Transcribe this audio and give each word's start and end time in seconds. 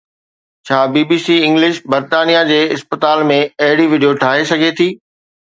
ڇا 0.67 0.79
B 0.93 1.01
B 1.11 1.17
C 1.25 1.35
English 1.49 1.81
برطانيه 1.95 2.41
جي 2.53 2.57
اسپتال 2.77 3.25
۾ 3.33 3.39
اهڙي 3.67 3.87
وڊيو 3.95 4.15
ٺاهي 4.25 4.49
سگهي 4.55 4.75
ٿي؟ 4.81 4.91